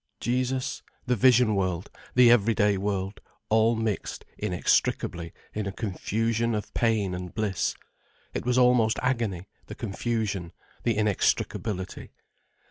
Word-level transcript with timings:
Jesus—the 0.19 1.15
vision 1.15 1.53
world—the 1.53 2.31
everyday 2.31 2.75
world—all 2.75 3.75
mixed 3.75 4.25
inextricably 4.35 5.31
in 5.53 5.67
a 5.67 5.71
confusion 5.71 6.55
of 6.55 6.73
pain 6.73 7.13
and 7.13 7.35
bliss. 7.35 7.75
It 8.33 8.43
was 8.43 8.57
almost 8.57 8.97
agony, 9.03 9.47
the 9.67 9.75
confusion, 9.75 10.53
the 10.81 10.95
inextricability. 10.97 12.09